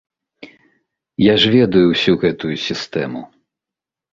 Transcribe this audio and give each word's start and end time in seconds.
Я 1.31 1.35
ж 1.43 1.53
ведаю 1.57 1.83
ўсё 1.91 2.11
гэтую 2.25 2.55
сістэму. 2.67 3.21